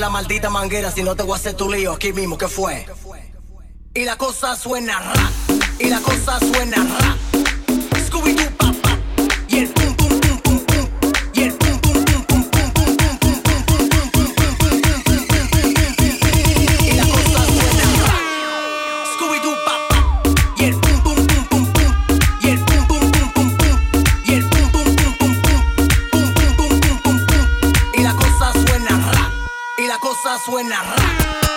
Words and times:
la 0.00 0.08
maldita 0.08 0.48
manguera 0.48 0.90
si 0.90 1.02
no 1.02 1.14
te 1.14 1.22
voy 1.22 1.34
a 1.34 1.36
hacer 1.36 1.54
tu 1.54 1.70
lío 1.70 1.92
aquí 1.92 2.12
mismo, 2.12 2.38
¿qué 2.38 2.48
fue? 2.48 2.86
Y 3.94 4.04
la 4.04 4.16
cosa 4.16 4.56
suena 4.56 4.98
rap, 4.98 5.32
y 5.78 5.88
la 5.88 6.00
cosa 6.00 6.38
suena 6.38 6.76
rap. 6.76 7.19
suena 30.38 30.82
rap. 30.82 31.49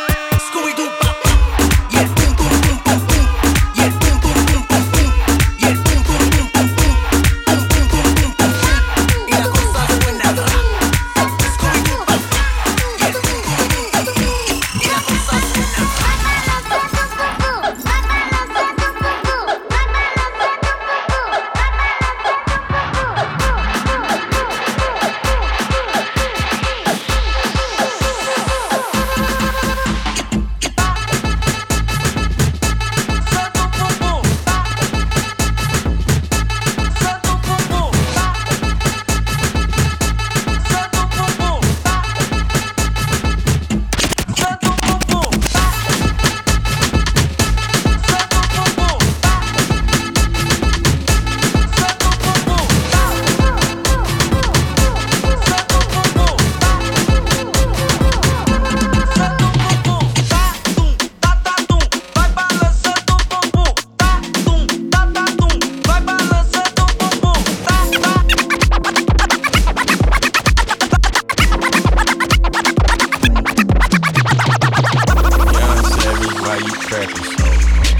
why 76.53 76.59
you 76.59 76.75
trapping 76.81 77.23
so 77.23 77.45
hard? 77.73 77.97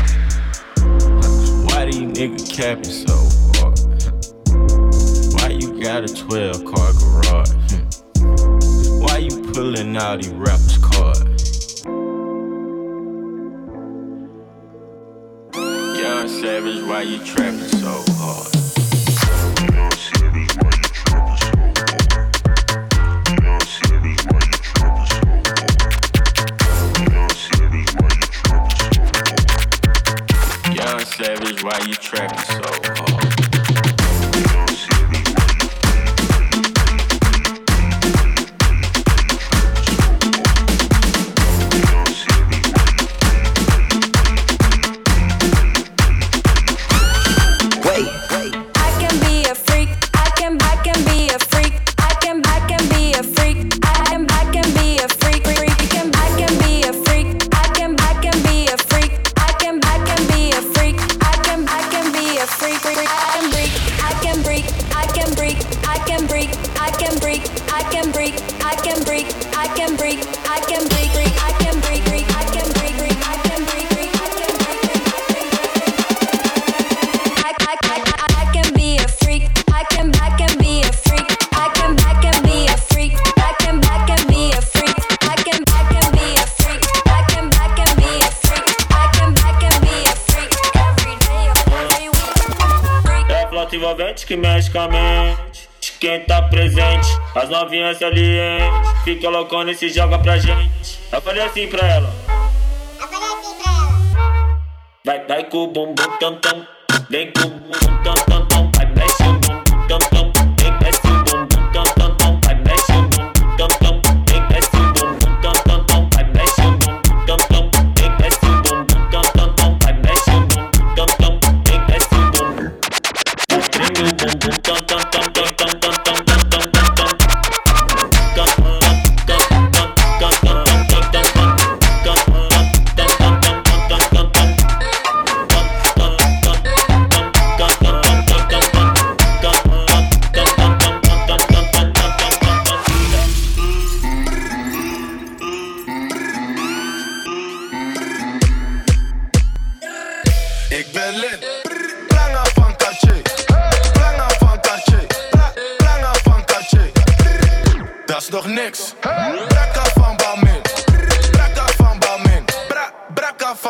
Why 1.66 1.86
you 1.86 2.06
niggas 2.08 2.47
capping 2.53 2.84
so 2.84 3.16
hard? 3.56 3.80
Why 5.34 5.47
you 5.59 5.81
got 5.81 6.03
a 6.03 6.14
12 6.14 6.63
car 6.66 6.94
garage? 6.94 7.52
Why 9.02 9.18
you 9.18 9.42
pulling 9.53 9.97
out 9.97 10.22
these 10.22 10.30
rappers' 10.30 10.78
cars? 10.78 11.84
Young 16.00 16.28
Savage, 16.28 16.84
why 16.84 17.02
you 17.02 17.18
trapping 17.25 17.59
so 17.59 17.93
quem 96.04 96.20
tá 96.26 96.42
presente. 96.42 97.08
As 97.34 97.48
novinhas 97.48 98.02
ali, 98.02 98.38
hein? 98.38 98.60
Fica 99.06 99.30
loucona 99.30 99.72
e 99.72 99.76
se 99.76 99.88
joga 99.88 100.20
pra 100.20 100.38
gente. 100.38 101.00
Eu 101.10 101.22
falei 101.22 101.42
assim 101.42 101.66
pra 101.68 101.88
ela. 101.88 102.10
Assim 103.00 103.56
pra 103.64 103.72
ela. 103.72 104.60
Vai, 105.06 105.26
vai 105.26 105.44
com 105.46 105.60
o 105.60 105.68
bumbum 105.68 105.96
tam 106.20 106.36
tam. 106.42 106.68
Vem 107.10 107.32
com 107.32 107.48
o 107.48 107.50
bumbum 107.52 108.04
tam 108.04 108.16
tam 108.16 108.46
tam. 108.48 108.72
Vai, 108.76 108.86
mexe 108.88 109.24
o 109.24 109.34
bumbum. 109.34 109.53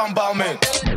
down 0.04 0.12
about 0.12 0.38
me. 0.38 0.93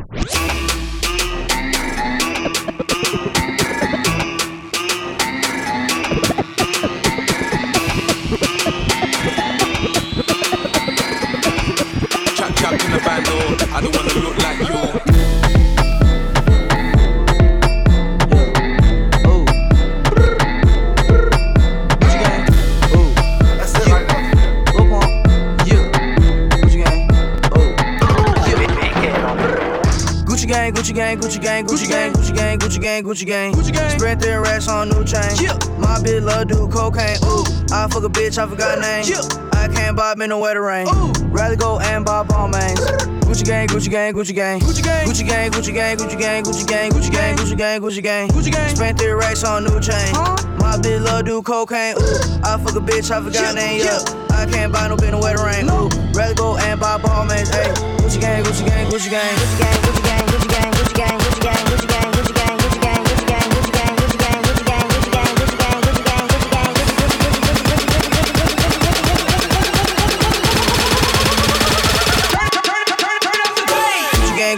gang, 31.06 31.18
Gucci 31.18 31.40
gang, 31.40 31.64
Gucci 31.66 31.88
gang, 31.88 32.12
Gucci 32.12 32.34
gang, 32.34 32.58
Gucci 32.58 32.80
gang, 32.80 33.04
Gucci 33.04 33.26
gang. 33.26 33.52
Gucci 33.54 33.72
gang. 33.72 33.90
Spread 33.90 34.20
their 34.20 34.40
racks 34.40 34.68
on 34.68 34.88
new 34.88 35.04
chain. 35.04 35.36
Yeah. 35.40 35.54
My 35.78 35.98
bitch 36.02 36.22
love 36.22 36.48
do 36.48 36.66
cocaine. 36.68 37.18
Ooh, 37.24 37.44
I 37.72 37.86
fuck 37.86 38.02
a 38.02 38.08
bitch, 38.08 38.38
I 38.38 38.48
forgot 38.48 38.80
name. 38.80 39.04
Yeah. 39.06 39.22
I 39.52 39.68
can't 39.68 39.96
bob 39.96 40.20
in 40.20 40.30
the 40.30 40.38
wetter 40.38 40.62
rain. 40.62 40.88
Ooh. 40.88 41.12
Rather 41.28 41.54
go 41.54 41.78
and 41.78 42.04
buy 42.04 42.24
ball 42.24 42.48
mains. 42.48 42.80
Gucci 43.26 43.44
gang, 43.44 43.68
Gucci 43.68 43.90
gang, 43.90 44.14
Gucci 44.14 44.34
gang. 44.34 44.60
Gucci 44.60 44.82
gang, 44.82 45.06
Gucci 45.06 45.26
gang, 45.26 45.50
Gucci 45.52 45.72
gang, 45.72 45.96
Gucci 45.96 46.18
gang, 46.18 46.42
Gucci 46.42 46.66
gang, 46.66 46.90
Gucci 46.90 47.12
gang, 47.12 47.36
Gucci 47.36 47.56
gang, 47.56 47.80
Gucci 47.80 48.02
gang. 48.02 48.28
Gucci 48.28 48.52
gang. 48.52 48.76
Spent 48.76 48.98
three 48.98 49.12
racks 49.12 49.44
on 49.44 49.64
new 49.64 49.80
chain. 49.80 50.10
Huh? 50.10 50.36
My 50.58 50.76
bitch 50.76 51.04
love 51.04 51.24
do 51.24 51.40
cocaine. 51.42 51.94
Ooh, 51.96 52.42
I 52.42 52.58
fuck 52.58 52.74
a 52.74 52.80
bitch, 52.80 53.10
I 53.10 53.22
forgot 53.22 53.34
yeah. 53.34 53.52
name. 53.52 53.80
Yeah. 53.80 54.02
I 54.30 54.46
can't 54.46 54.72
buy 54.72 54.88
no 54.88 54.96
bin 54.96 55.14
in 55.14 55.20
the 55.20 55.20
wetter 55.20 55.44
rain. 55.44 55.70
Ooh, 55.70 55.88
rather 56.18 56.34
go 56.34 56.56
and 56.56 56.80
buy 56.80 56.98
ball 56.98 57.24
mains. 57.26 57.48
Hey, 57.50 57.70
Gucci 58.02 58.20
gang, 58.20 58.42
Gucci 58.42 58.66
gang, 58.66 58.90
Gucci 58.90 59.10
gang, 59.10 59.34
Gucci 59.36 59.58
gang, 59.60 59.82
Gucci 59.82 60.02
gang. 60.02 60.05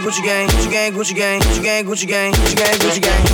Gucci 0.09 0.23
gang, 0.23 0.49
Gucci 0.49 0.69
gang, 0.69 0.93
Gucci 0.93 1.13
gang, 1.13 1.85
Gucci 1.85 2.07
gang, 2.07 2.33
Gucci 2.33 2.55
gang, 2.55 2.79
Gucci 2.79 2.99
gang. 2.99 3.28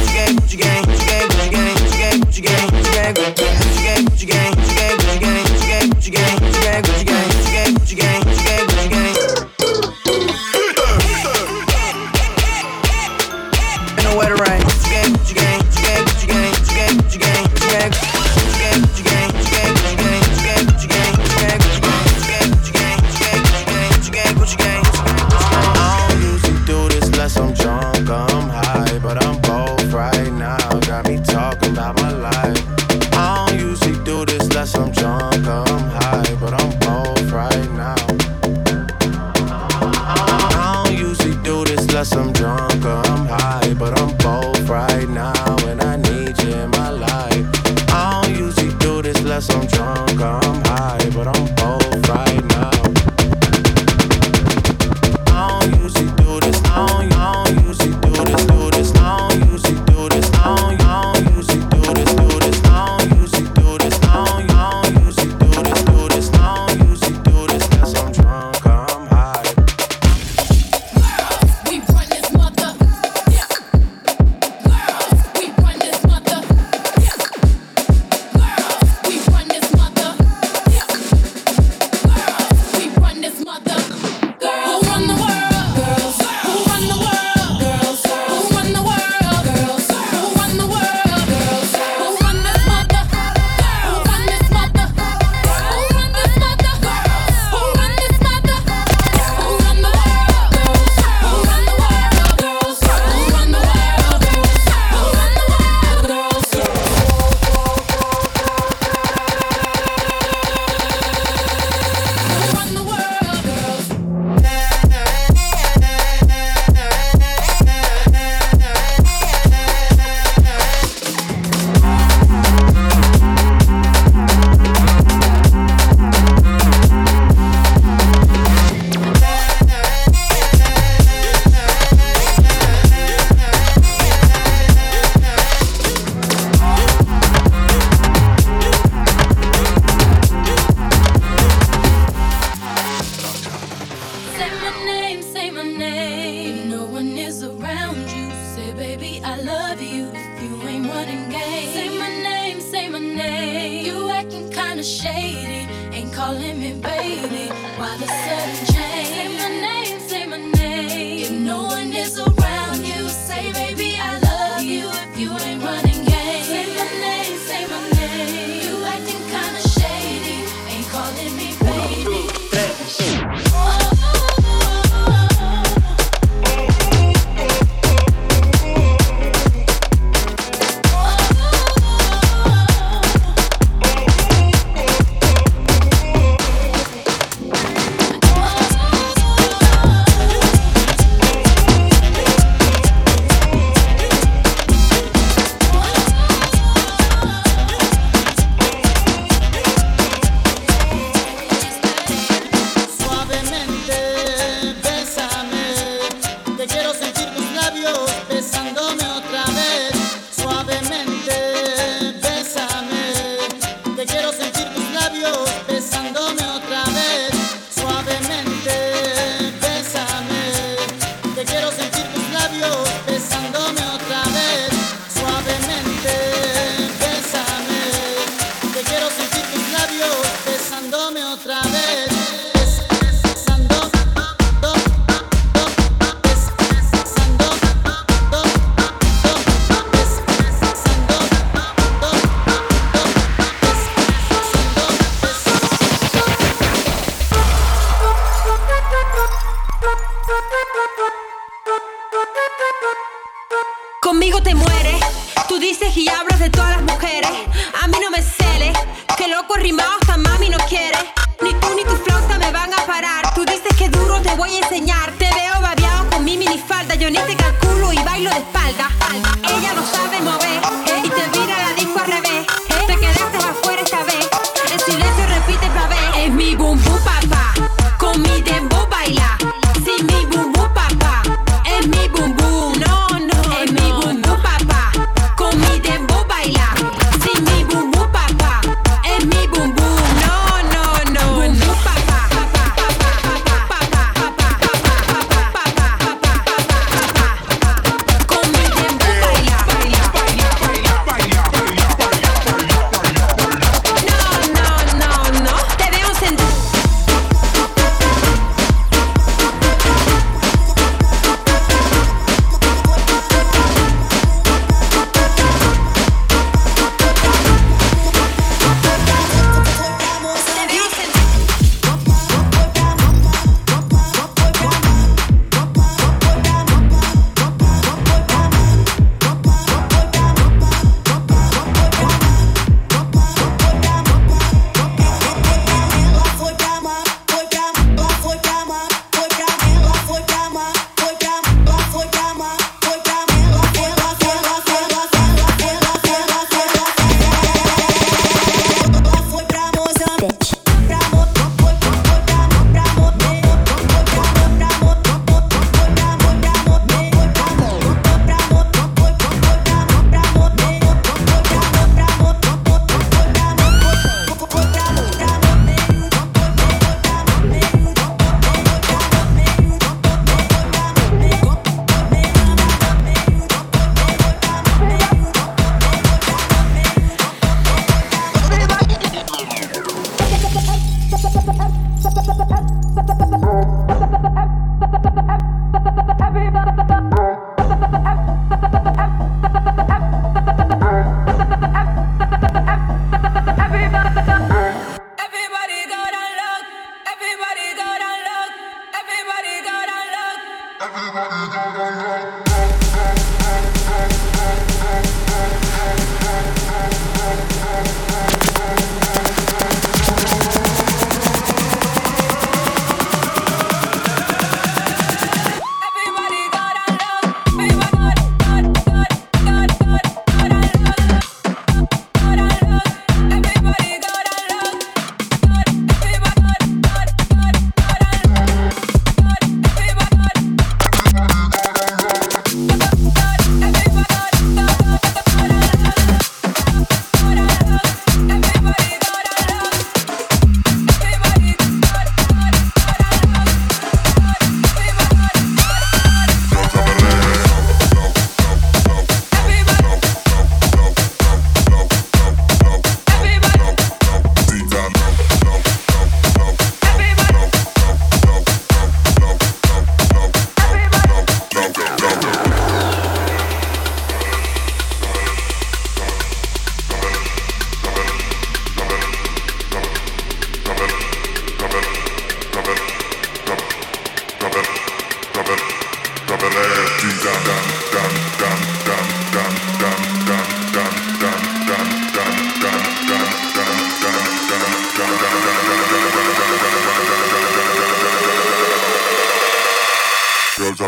some 42.06 42.32
drama. 42.34 42.65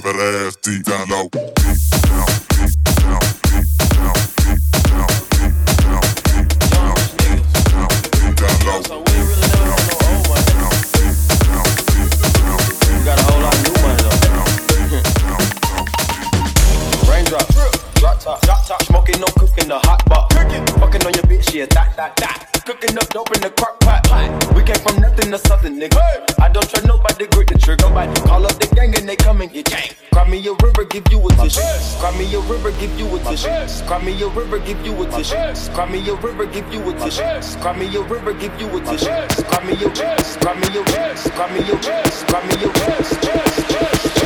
drop 0.02 0.16
that 0.16 0.46
ass 0.46 0.56
deep 0.58 0.84
down 0.84 1.10
low, 1.10 1.30
deep 1.30 2.02
down. 2.04 2.57
me 34.18 34.30
river, 34.30 34.60
give 34.60 34.84
you 34.86 35.04
a 35.04 35.10
tissue. 35.12 35.36
Cry 35.74 35.90
me 35.90 36.00
your 36.00 36.18
river, 36.18 36.46
give 36.46 36.72
you 36.74 36.90
a 36.90 36.94
tissue. 37.00 37.60
Cry 37.60 37.78
me 37.78 37.86
your 37.86 38.04
river, 38.06 38.34
give 38.34 38.60
you 38.60 38.68
a 38.76 38.82
tissue. 38.82 39.06
Cry 39.44 39.64
me 39.64 39.74
a 39.74 39.90
cry 40.40 40.54
me 40.56 40.80
a 40.80 40.84
cry 41.32 41.54
me 41.54 41.60
a 41.60 41.78
cry 42.26 42.48
me 42.48 42.62
your 42.62 42.72
cry 42.74 44.17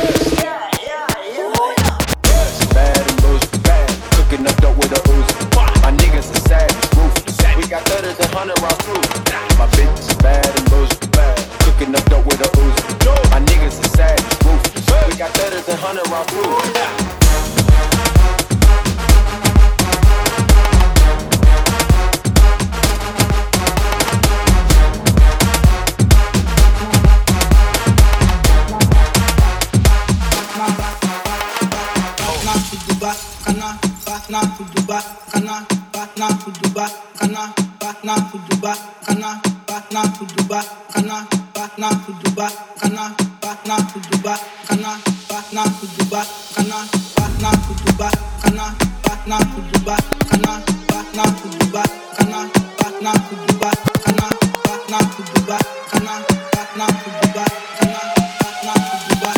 kana, 33.52 33.76
kana, 34.06 34.40
kuduba, 34.56 34.98
kana, 35.30 35.66
kana, 35.92 36.26
kuduba, 36.40 36.86
kana, 37.18 37.52
kana, 37.80 38.14
kuduba, 38.32 38.72
kana, 39.04 39.40
kana, 39.68 40.00
kuduba, 40.16 40.60
kana, 40.92 41.26
kana, 41.52 41.88
kuduba, 42.08 42.48
kana, 42.80 43.04
kana, 43.42 43.74
kuduba, 43.92 44.34
kana, 44.68 44.90
kana, 45.28 45.62
kuduba, 45.76 46.22
kana, 46.56 46.80
kana, 47.16 47.50
kuduba, 47.68 48.08
kana, 48.40 48.66
kana, 49.04 49.36
kuduba, 49.52 49.96
kana, 50.24 50.54
kana, 50.88 51.24
kuduba, 51.36 51.84
kana, 52.08 52.08
kana, 52.08 52.08
kuduba, 52.08 52.12
kana, 52.16 52.40
kana, 52.80 53.12
kuduba, 53.28 53.68
kana, 53.92 54.28
kana, 54.64 54.98
kuduba, 55.12 55.58
kana, 55.92 56.14
kana, 56.54 56.86
kuduba, 56.88 57.44
kana, 57.80 58.00
kana, 58.32 58.56
kuduba, 58.72 59.32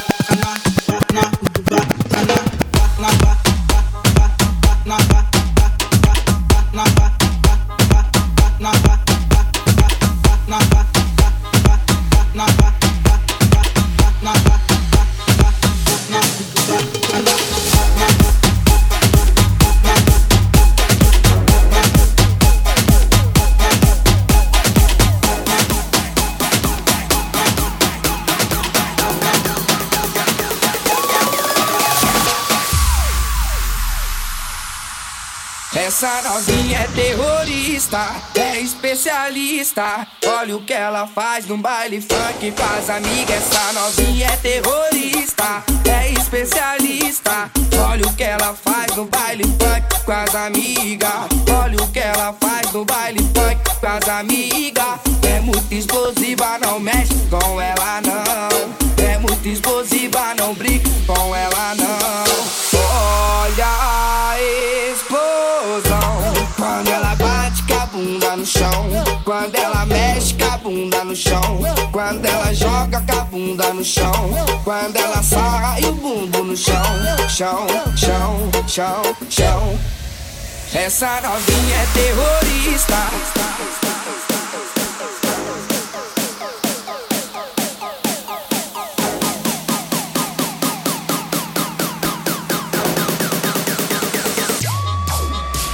not 4.86 5.08
bad. 5.08 5.23
Essa 36.04 36.28
novinha 36.28 36.80
é 36.80 36.86
terrorista, 36.88 38.14
é 38.34 38.60
especialista. 38.60 40.06
Olha 40.26 40.54
o 40.54 40.62
que 40.62 40.74
ela 40.74 41.06
faz 41.06 41.46
no 41.46 41.56
baile 41.56 41.98
funk, 42.02 42.52
faz 42.54 42.90
amiga. 42.90 43.32
Essa 43.32 43.72
novinha 43.72 44.26
é 44.26 44.36
terrorista, 44.36 45.64
é 45.88 46.10
especialista. 46.12 47.50
Olha 47.88 48.06
o 48.06 48.14
que 48.14 48.22
ela 48.22 48.52
faz 48.52 48.94
no 48.94 49.06
baile 49.06 49.44
funk 49.44 50.04
com 50.04 50.12
as 50.12 50.34
amigas. 50.34 51.10
Olha 51.50 51.82
o 51.82 51.90
que 51.90 52.00
ela 52.00 52.34
faz 52.34 52.70
no 52.70 52.84
baile 52.84 53.20
funk 53.20 53.80
com 53.80 53.86
as 53.86 54.06
amigas. 54.06 55.00
É 55.26 55.40
muito 55.40 55.72
explosiva, 55.72 56.58
não 56.58 56.78
mexe 56.78 56.93
bunda 70.64 71.04
no 71.04 71.14
chão. 71.14 71.60
Quando 71.92 72.24
ela 72.24 72.52
joga 72.54 72.98
com 73.02 73.20
a 73.20 73.24
bunda 73.24 73.74
no 73.74 73.84
chão. 73.84 74.12
Quando 74.64 74.96
ela 74.96 75.22
e 75.78 75.84
o 75.84 75.92
bumbum 75.92 76.44
no 76.44 76.56
chão. 76.56 76.82
Chão, 77.28 77.66
chão, 77.94 78.50
chão, 78.66 79.02
chão. 79.28 79.78
Essa 80.74 81.20
novinha 81.20 81.76
é 81.76 81.86
terrorista. 81.92 82.94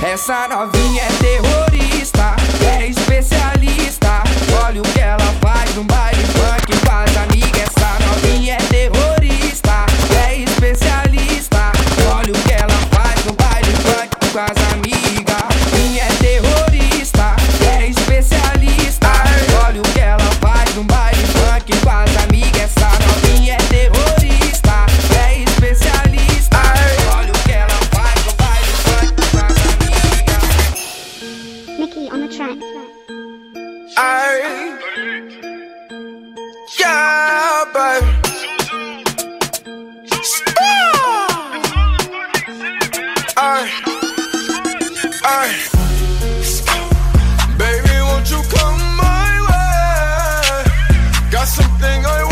Essa 0.03 0.49
novinha 0.49 1.03
é 1.03 1.09
terrorista. 1.23 3.00
Olha 4.71 4.83
o 4.83 4.85
que 4.85 5.01
ela 5.01 5.19
faz 5.41 5.75
no 5.75 5.83
baile 5.83 6.23
funk, 6.27 6.73
faz 6.87 7.17
something 51.63 52.07
I 52.07 52.30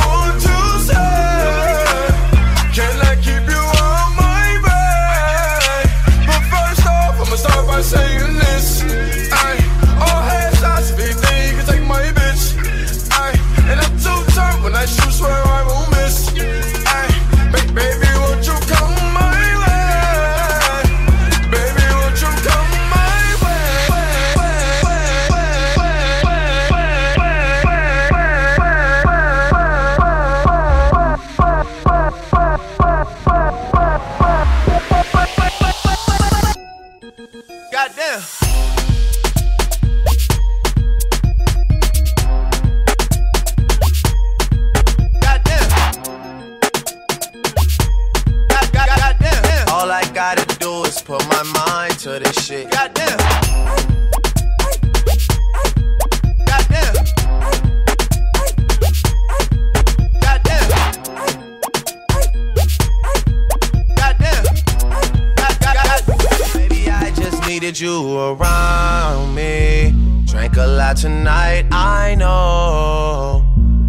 a 70.58 70.66
lot 70.66 70.96
tonight, 70.96 71.66
I 71.70 72.14
know. 72.16 73.44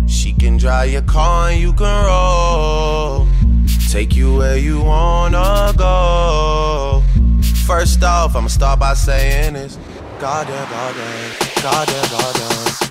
She 0.08 0.34
can 0.34 0.58
drive 0.58 0.92
your 0.92 1.02
car 1.02 1.50
and 1.50 1.60
you 1.60 1.74
can 1.74 2.06
roll. 2.06 3.28
Take 3.90 4.16
you 4.16 4.36
where 4.36 4.58
you 4.58 4.82
wanna 4.82 5.74
go. 5.76 7.04
First 7.66 8.04
off, 8.04 8.36
I'ma 8.36 8.48
start 8.48 8.80
by 8.80 8.94
saying 8.94 9.54
this. 9.54 9.78
Goddamn, 10.20 10.70
goddamn, 10.70 11.36
goddamn, 11.64 12.10
goddamn. 12.12 12.89